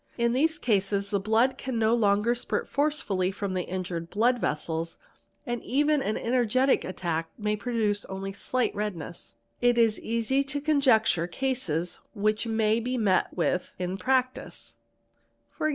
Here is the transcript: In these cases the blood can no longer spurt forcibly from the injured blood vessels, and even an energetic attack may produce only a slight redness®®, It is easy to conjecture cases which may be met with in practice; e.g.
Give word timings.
In 0.17 0.31
these 0.31 0.57
cases 0.57 1.11
the 1.11 1.19
blood 1.19 1.59
can 1.59 1.77
no 1.77 1.93
longer 1.93 2.33
spurt 2.33 2.67
forcibly 2.67 3.29
from 3.29 3.53
the 3.53 3.65
injured 3.69 4.09
blood 4.09 4.39
vessels, 4.41 4.97
and 5.45 5.61
even 5.63 6.01
an 6.01 6.17
energetic 6.17 6.83
attack 6.83 7.29
may 7.37 7.55
produce 7.55 8.03
only 8.05 8.31
a 8.31 8.33
slight 8.33 8.73
redness®®, 8.73 9.35
It 9.61 9.77
is 9.77 9.99
easy 9.99 10.43
to 10.43 10.59
conjecture 10.59 11.27
cases 11.27 11.99
which 12.15 12.47
may 12.47 12.79
be 12.79 12.97
met 12.97 13.35
with 13.37 13.75
in 13.77 13.95
practice; 13.99 14.75
e.g. 15.63 15.69